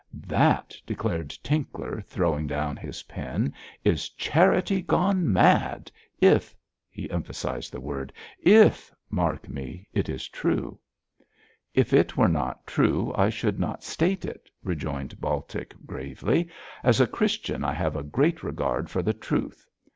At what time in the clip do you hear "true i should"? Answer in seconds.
12.65-13.59